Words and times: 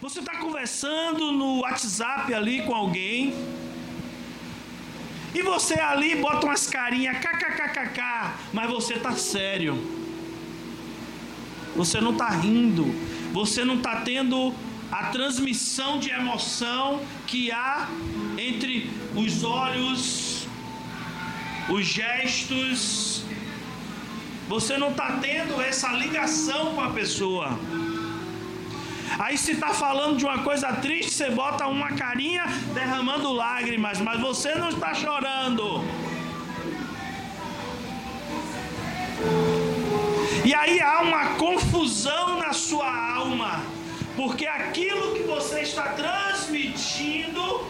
Você 0.00 0.20
está 0.20 0.36
conversando 0.38 1.32
no 1.32 1.60
WhatsApp 1.60 2.32
ali 2.34 2.62
com 2.62 2.74
alguém. 2.74 3.34
E 5.34 5.42
você 5.42 5.74
ali 5.74 6.16
bota 6.16 6.46
umas 6.46 6.66
carinhas 6.66 7.16
kkkk, 7.18 8.00
mas 8.52 8.70
você 8.70 8.94
está 8.94 9.12
sério. 9.12 10.02
Você 11.74 12.00
não 12.00 12.12
está 12.12 12.28
rindo. 12.28 12.84
Você 13.32 13.64
não 13.64 13.76
está 13.76 14.02
tendo 14.02 14.54
a 14.90 15.04
transmissão 15.04 15.98
de 15.98 16.10
emoção 16.10 17.00
que 17.26 17.50
há 17.50 17.88
entre 18.36 18.90
os 19.16 19.42
olhos, 19.42 20.46
os 21.70 21.86
gestos. 21.86 23.24
Você 24.48 24.76
não 24.76 24.90
está 24.90 25.18
tendo 25.22 25.62
essa 25.62 25.88
ligação 25.92 26.74
com 26.74 26.80
a 26.82 26.90
pessoa. 26.90 27.58
Aí 29.18 29.36
se 29.36 29.52
está 29.52 29.68
falando 29.68 30.16
de 30.16 30.24
uma 30.24 30.38
coisa 30.38 30.72
triste, 30.72 31.12
você 31.12 31.30
bota 31.30 31.66
uma 31.66 31.92
carinha 31.92 32.44
derramando 32.74 33.32
lágrimas, 33.32 34.00
mas 34.00 34.20
você 34.20 34.54
não 34.54 34.70
está 34.70 34.94
chorando. 34.94 35.84
E 40.44 40.54
aí 40.54 40.80
há 40.80 41.00
uma 41.02 41.34
confusão 41.34 42.38
na 42.38 42.52
sua 42.52 43.14
alma 43.14 43.62
porque 44.16 44.46
aquilo 44.46 45.14
que 45.14 45.22
você 45.22 45.60
está 45.60 45.88
transmitindo 45.92 47.66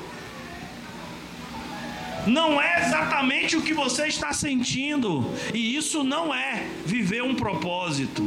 não 2.26 2.60
é 2.60 2.86
exatamente 2.86 3.56
o 3.56 3.62
que 3.62 3.74
você 3.74 4.06
está 4.06 4.32
sentindo, 4.32 5.28
e 5.52 5.76
isso 5.76 6.04
não 6.04 6.32
é 6.32 6.68
viver 6.86 7.22
um 7.22 7.34
propósito. 7.34 8.22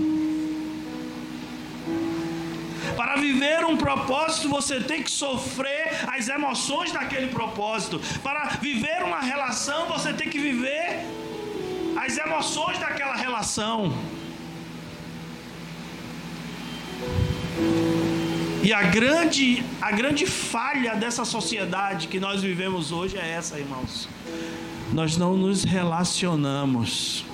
Para 2.95 3.15
viver 3.17 3.65
um 3.65 3.77
propósito, 3.77 4.49
você 4.49 4.79
tem 4.79 5.03
que 5.03 5.11
sofrer 5.11 6.05
as 6.07 6.27
emoções 6.29 6.91
daquele 6.91 7.27
propósito. 7.27 7.99
Para 8.23 8.45
viver 8.61 9.03
uma 9.03 9.19
relação, 9.19 9.87
você 9.87 10.13
tem 10.13 10.29
que 10.29 10.39
viver 10.39 11.01
as 11.95 12.17
emoções 12.17 12.77
daquela 12.77 13.15
relação. 13.15 13.93
E 18.63 18.73
a 18.73 18.81
grande, 18.81 19.63
a 19.79 19.91
grande 19.91 20.25
falha 20.25 20.95
dessa 20.95 21.23
sociedade 21.23 22.07
que 22.07 22.19
nós 22.19 22.41
vivemos 22.41 22.91
hoje 22.91 23.17
é 23.17 23.29
essa, 23.29 23.59
irmãos. 23.59 24.09
Nós 24.91 25.17
não 25.17 25.37
nos 25.37 25.63
relacionamos. 25.63 27.25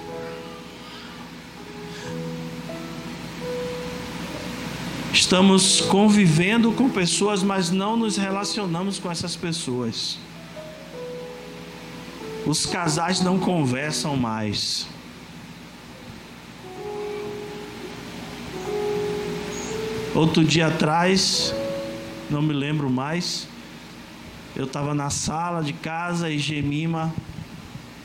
Estamos 5.21 5.79
convivendo 5.81 6.71
com 6.71 6.89
pessoas, 6.89 7.43
mas 7.43 7.69
não 7.69 7.95
nos 7.95 8.17
relacionamos 8.17 8.97
com 8.97 9.09
essas 9.09 9.35
pessoas. 9.35 10.17
Os 12.43 12.65
casais 12.65 13.21
não 13.21 13.37
conversam 13.37 14.17
mais. 14.17 14.87
Outro 20.15 20.43
dia 20.43 20.67
atrás, 20.67 21.53
não 22.27 22.41
me 22.41 22.51
lembro 22.51 22.89
mais, 22.89 23.47
eu 24.55 24.65
estava 24.65 24.95
na 24.95 25.11
sala 25.11 25.61
de 25.61 25.71
casa 25.71 26.31
e 26.31 26.39
Gemima 26.39 27.13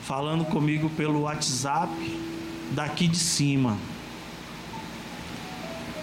falando 0.03 0.45
comigo 0.45 0.87
pelo 0.91 1.21
WhatsApp 1.21 1.91
daqui 2.73 3.07
de 3.07 3.17
cima. 3.17 3.75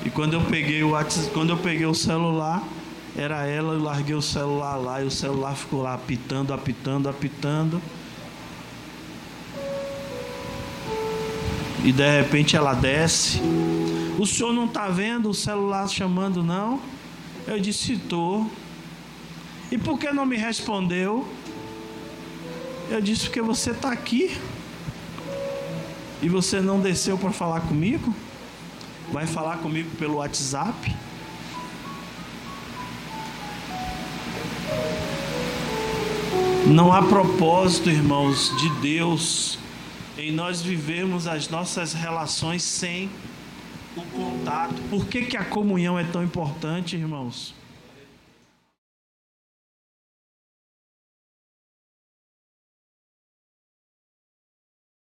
E 0.04 0.10
quando 0.10 0.34
eu 0.34 0.40
peguei 0.42 0.82
o 0.82 0.90
WhatsApp, 0.90 1.30
quando 1.30 1.50
eu 1.50 1.56
peguei 1.56 1.86
o 1.86 1.94
celular, 1.94 2.62
era 3.16 3.46
ela, 3.46 3.74
eu 3.74 3.82
larguei 3.82 4.14
o 4.14 4.22
celular 4.22 4.76
lá 4.76 5.02
e 5.02 5.06
o 5.06 5.10
celular 5.10 5.54
ficou 5.54 5.82
lá 5.82 5.94
apitando, 5.94 6.52
apitando, 6.52 7.08
apitando. 7.08 7.80
E 11.82 11.92
de 11.92 12.18
repente 12.18 12.56
ela 12.56 12.74
desce 12.74 13.40
o 14.18 14.26
senhor 14.26 14.52
não 14.52 14.66
está 14.66 14.88
vendo 14.88 15.28
o 15.28 15.34
celular 15.34 15.88
chamando, 15.88 16.42
não? 16.42 16.80
Eu 17.46 17.58
disse: 17.58 17.94
estou. 17.94 18.48
E 19.70 19.78
por 19.78 19.98
que 19.98 20.12
não 20.12 20.24
me 20.24 20.36
respondeu? 20.36 21.26
Eu 22.88 23.00
disse: 23.00 23.24
porque 23.24 23.42
você 23.42 23.72
está 23.72 23.90
aqui. 23.90 24.36
E 26.22 26.28
você 26.28 26.60
não 26.60 26.80
desceu 26.80 27.18
para 27.18 27.32
falar 27.32 27.62
comigo? 27.62 28.14
Vai 29.12 29.26
falar 29.26 29.58
comigo 29.58 29.90
pelo 29.96 30.16
WhatsApp? 30.16 30.94
Não 36.66 36.92
há 36.92 37.02
propósito, 37.02 37.90
irmãos, 37.90 38.50
de 38.58 38.68
Deus 38.80 39.58
em 40.16 40.32
nós 40.32 40.62
vivermos 40.62 41.26
as 41.26 41.48
nossas 41.48 41.92
relações 41.92 42.62
sem 42.62 43.10
o 43.96 44.02
contato. 44.02 44.74
Por 44.88 45.06
que, 45.06 45.22
que 45.22 45.36
a 45.36 45.44
comunhão 45.44 45.98
é 45.98 46.04
tão 46.04 46.22
importante, 46.22 46.96
irmãos? 46.96 47.54